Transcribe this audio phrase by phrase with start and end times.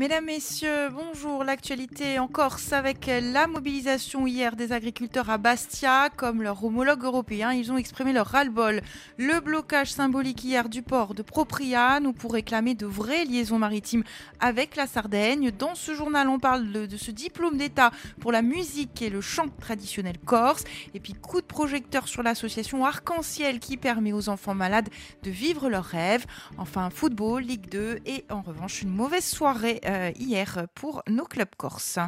[0.00, 1.44] Mesdames, Messieurs, bonjour.
[1.44, 6.08] L'actualité en Corse avec la mobilisation hier des agriculteurs à Bastia.
[6.16, 8.80] Comme leur homologue européen, ils ont exprimé leur ras-le-bol.
[9.18, 14.02] Le blocage symbolique hier du port de Propriane pour réclamer de vraies liaisons maritimes
[14.40, 15.50] avec la Sardaigne.
[15.50, 19.20] Dans ce journal, on parle de, de ce diplôme d'État pour la musique et le
[19.20, 20.64] chant traditionnel corse.
[20.94, 24.88] Et puis coup de projecteur sur l'association Arc-en-Ciel qui permet aux enfants malades
[25.24, 26.24] de vivre leurs rêves.
[26.56, 31.54] Enfin, football, Ligue 2 et en revanche une mauvaise soirée euh, hier pour nos clubs
[31.56, 31.98] corses.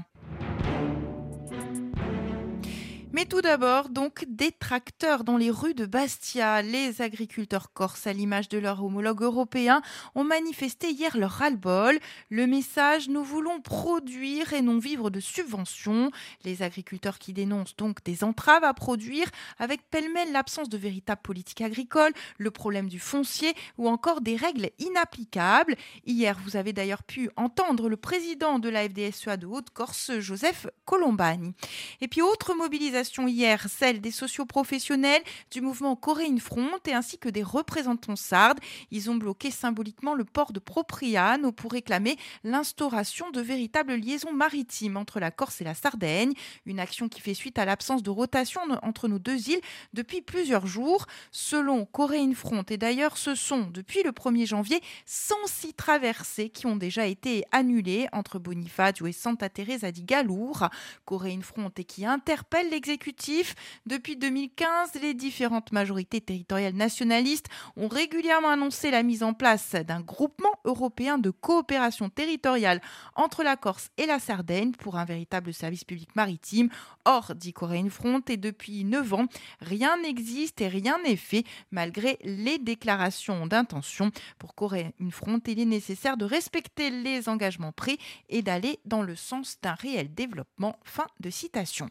[3.14, 6.62] Mais tout d'abord, donc, des tracteurs dans les rues de Bastia.
[6.62, 9.82] Les agriculteurs corses, à l'image de leur homologue européen,
[10.14, 11.98] ont manifesté hier leur ras-le-bol.
[12.30, 16.10] Le message Nous voulons produire et non vivre de subventions.
[16.46, 19.26] Les agriculteurs qui dénoncent donc des entraves à produire,
[19.58, 24.70] avec pêle-mêle l'absence de véritable politique agricole, le problème du foncier ou encore des règles
[24.78, 25.76] inapplicables.
[26.06, 31.52] Hier, vous avez d'ailleurs pu entendre le président de la FDSEA de Haute-Corse, Joseph Colombani.
[32.00, 37.28] Et puis, autre mobilisation hier, celle des socioprofessionnels du mouvement Coréine Front et ainsi que
[37.28, 38.60] des représentants sardes.
[38.90, 44.96] Ils ont bloqué symboliquement le port de Propriano pour réclamer l'instauration de véritables liaisons maritimes
[44.96, 46.32] entre la Corse et la Sardaigne.
[46.66, 49.60] Une action qui fait suite à l'absence de rotation entre nos deux îles
[49.92, 51.06] depuis plusieurs jours.
[51.30, 56.76] Selon Coréine Front, et d'ailleurs ce sont depuis le 1er janvier 106 traversées qui ont
[56.76, 60.68] déjà été annulées entre Bonifacio et Santa Teresa di Galour.
[61.04, 62.91] Coréine Front et qui interpelle l'exécutif
[63.86, 70.00] depuis 2015, les différentes majorités territoriales nationalistes ont régulièrement annoncé la mise en place d'un
[70.00, 72.80] groupement européen de coopération territoriale
[73.16, 76.68] entre la Corse et la Sardaigne pour un véritable service public maritime.
[77.04, 79.26] Or, dit Coréenne Front, et depuis 9 ans,
[79.60, 84.10] rien n'existe et rien n'est fait malgré les déclarations d'intention.
[84.38, 87.98] Pour Coréenne Front, il est nécessaire de respecter les engagements pris
[88.28, 90.76] et d'aller dans le sens d'un réel développement.
[90.84, 91.88] Fin de citation.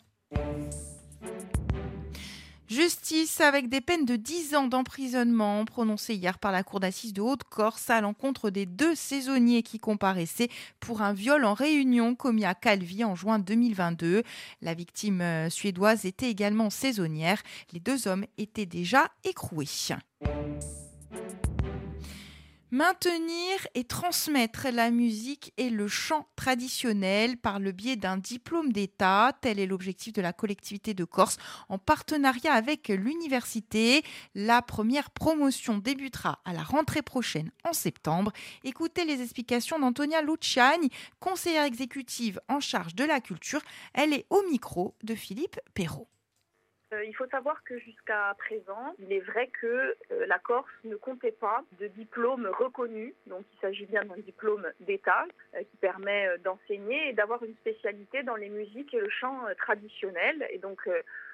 [2.71, 7.19] Justice avec des peines de 10 ans d'emprisonnement prononcées hier par la Cour d'assises de
[7.19, 10.47] Haute-Corse à l'encontre des deux saisonniers qui comparaissaient
[10.79, 14.23] pour un viol en réunion commis à Calvi en juin 2022.
[14.61, 17.43] La victime euh, suédoise était également saisonnière.
[17.73, 19.67] Les deux hommes étaient déjà écroués.
[22.73, 29.37] Maintenir et transmettre la musique et le chant traditionnel par le biais d'un diplôme d'État,
[29.41, 31.35] tel est l'objectif de la collectivité de Corse
[31.67, 34.03] en partenariat avec l'université.
[34.35, 38.31] La première promotion débutera à la rentrée prochaine en septembre.
[38.63, 40.89] Écoutez les explications d'Antonia Luciani,
[41.19, 43.61] conseillère exécutive en charge de la culture.
[43.93, 46.07] Elle est au micro de Philippe Perrault.
[46.93, 50.95] Euh, il faut savoir que jusqu'à présent, il est vrai que euh, la Corse ne
[50.95, 53.13] comptait pas de diplôme reconnu.
[53.27, 55.25] Donc il s'agit bien d'un diplôme d'État
[55.55, 60.45] euh, qui permet d'enseigner et d'avoir une spécialité dans les musiques et le chant traditionnel.
[60.51, 60.89] Et donc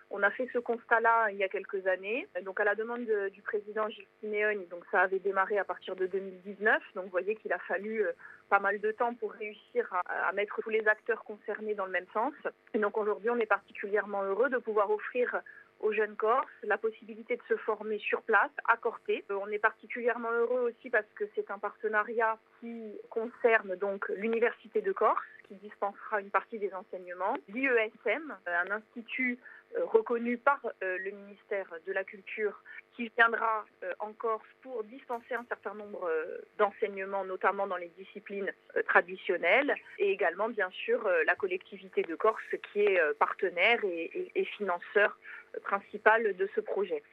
[0.10, 2.28] on a fait ce constat-là il y a quelques années.
[2.44, 6.08] Donc à la demande du président Gilles Simeone, donc ça avait démarré à partir de
[6.08, 6.82] 2019.
[6.96, 8.06] Donc vous voyez qu'il a fallu
[8.50, 12.08] pas mal de temps pour réussir à, mettre tous les acteurs concernés dans le même
[12.14, 12.34] sens.
[12.74, 15.42] Donc aujourd'hui, on est particulièrement heureux de pouvoir offrir
[15.80, 19.24] aux jeunes Corses la possibilité de se former sur place, à Corté.
[19.30, 24.82] Euh, on est particulièrement heureux aussi parce que c'est un partenariat qui concerne donc l'Université
[24.82, 30.60] de Corse, qui dispensera une partie des enseignements, l'IESM, euh, un institut euh, reconnu par
[30.82, 32.62] le ministère de la Culture
[32.96, 33.66] qui viendra
[34.00, 36.10] en Corse pour dispenser un certain nombre
[36.58, 38.52] d'enseignements, notamment dans les disciplines
[38.88, 45.18] traditionnelles, et également bien sûr la collectivité de Corse qui est partenaire et financeur
[45.64, 47.04] principal de ce projet.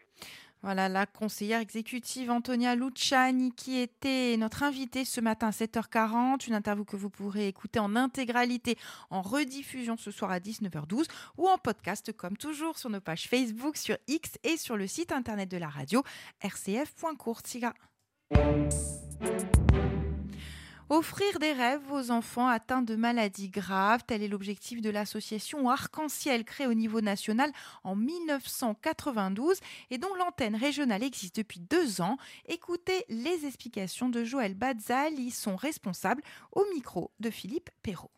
[0.65, 6.49] Voilà la conseillère exécutive Antonia Luciani qui était notre invitée ce matin à 7h40.
[6.49, 8.79] Une interview que vous pourrez écouter en intégralité
[9.11, 11.05] en rediffusion ce soir à 19h12
[11.37, 15.13] ou en podcast comme toujours sur nos pages Facebook, sur X et sur le site
[15.13, 16.03] internet de la radio
[16.43, 17.75] rcf.courtiga.
[20.91, 26.45] Offrir des rêves aux enfants atteints de maladies graves, tel est l'objectif de l'association Arc-en-Ciel
[26.45, 27.51] créée au niveau national
[27.85, 29.61] en 1992
[29.91, 32.19] et dont l'antenne régionale existe depuis deux ans.
[32.49, 36.23] Écoutez les explications de Joël Bazali, son responsable,
[36.53, 38.11] au micro de Philippe Perrault.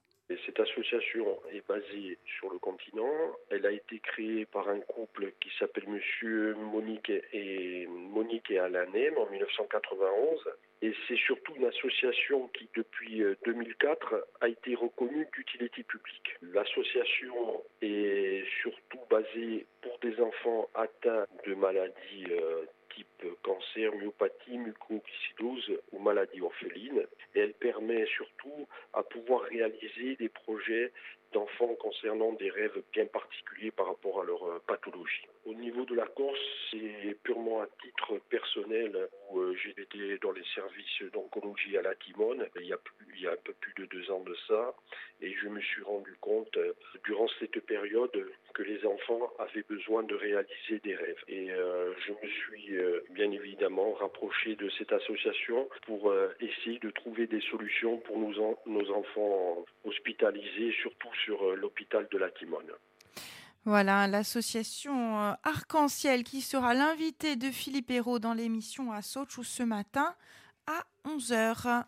[0.45, 3.37] Cette association est basée sur le continent.
[3.51, 8.87] Elle a été créée par un couple qui s'appelle Monsieur Monique et Monique et Alain
[8.87, 10.41] Nem en 1991.
[10.83, 16.37] Et c'est surtout une association qui, depuis 2004, euh, a été reconnue d'utilité publique.
[16.43, 22.56] L'association est surtout basée pour des enfants atteints de maladies euh,
[23.47, 27.07] cancer, myopathie, mucoglycidose ou maladie orpheline.
[27.35, 30.93] Et elle permet surtout à pouvoir réaliser des projets
[31.37, 35.27] d'enfants concernant des rêves bien particuliers par rapport à leur euh, pathologie.
[35.45, 36.39] Au niveau de la Corse,
[36.71, 41.95] c'est purement à titre personnel où euh, j'ai été dans les services d'oncologie à la
[41.95, 42.73] Timone il y,
[43.27, 44.75] a un peu plus de deux ans de ça
[45.21, 46.73] et je me suis rendu compte euh,
[47.05, 48.17] durant cette période
[48.55, 51.23] que les enfants avaient besoin de réaliser des rêves.
[51.29, 52.79] Et je me suis
[53.11, 56.11] bien évidemment rapproché de cette association pour
[56.41, 62.31] essayer de trouver des solutions pour nos, nos enfants hospitalisés, surtout euh, l'hôpital de la
[62.31, 62.71] Timone.
[63.65, 69.65] Voilà, l'association euh, Arc-en-Ciel qui sera l'invité de Philippe Hérault dans l'émission à Sochaux ce
[69.65, 70.15] matin
[70.67, 71.85] à 11h.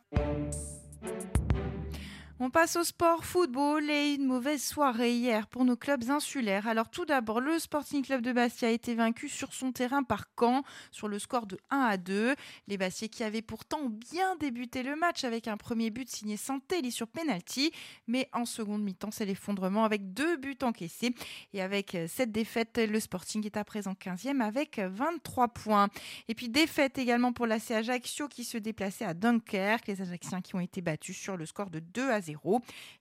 [2.40, 6.69] On passe au sport football et une mauvaise soirée hier pour nos clubs insulaires.
[6.69, 10.26] Alors tout d'abord, le Sporting Club de Bastia a été vaincu sur son terrain par
[10.38, 10.62] Caen
[10.93, 12.37] sur le score de 1 à 2.
[12.69, 16.93] Les Bastiais qui avaient pourtant bien débuté le match avec un premier but signé Santelli
[16.93, 17.73] sur penalty,
[18.06, 21.17] mais en seconde mi-temps, c'est l'effondrement avec deux buts encaissés.
[21.55, 25.88] Et avec cette défaite, le Sporting est à présent 15e avec 23 points.
[26.29, 29.88] Et puis défaite également pour l'AC Ajaccio qui se déplaçait à Dunkerque.
[29.88, 32.27] Les Ajacciens qui ont été battus sur le score de 2 à 0.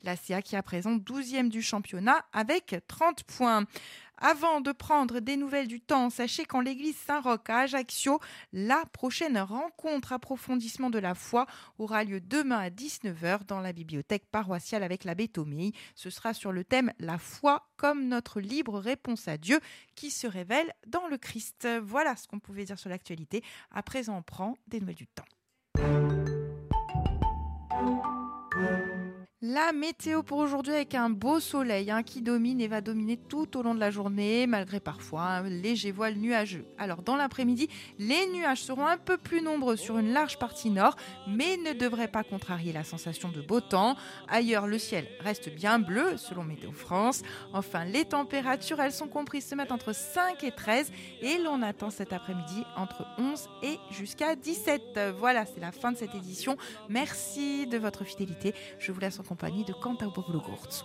[0.04, 3.66] La CA qui est à présent 12e du championnat avec 30 points.
[4.20, 8.20] Avant de prendre des nouvelles du temps, sachez qu'en l'église Saint-Roch à Ajaccio,
[8.52, 11.46] la prochaine rencontre approfondissement de la foi
[11.78, 15.72] aura lieu demain à 19h dans la bibliothèque paroissiale avec l'abbé Tomei.
[15.94, 19.60] Ce sera sur le thème La foi comme notre libre réponse à Dieu
[19.94, 21.68] qui se révèle dans le Christ.
[21.84, 23.44] Voilà ce qu'on pouvait dire sur l'actualité.
[23.70, 26.17] À présent, on prend des nouvelles du temps.
[29.58, 33.58] La météo pour aujourd'hui avec un beau soleil hein, qui domine et va dominer tout
[33.58, 36.64] au long de la journée, malgré parfois un léger voile nuageux.
[36.78, 37.68] Alors dans l'après-midi,
[37.98, 40.96] les nuages seront un peu plus nombreux sur une large partie nord,
[41.28, 43.96] mais ne devraient pas contrarier la sensation de beau temps.
[44.28, 47.24] Ailleurs, le ciel reste bien bleu selon Météo France.
[47.52, 50.92] Enfin, les températures, elles sont comprises ce matin entre 5 et 13
[51.24, 55.00] et l'on attend cet après-midi entre 11 et jusqu'à 17.
[55.18, 56.58] Voilà, c'est la fin de cette édition.
[56.90, 58.54] Merci de votre fidélité.
[58.78, 60.84] Je vous laisse en compagnie de Cantabile Gurtz.